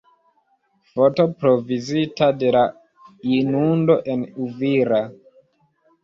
Foto 0.91 1.25
provizita 1.41 2.29
de 2.43 2.49
La 2.55 2.63
inundo 3.39 3.97
en 4.13 4.23
Uvira. 4.47 5.03